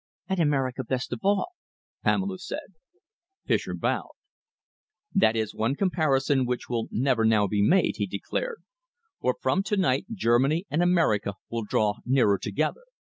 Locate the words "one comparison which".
5.53-6.67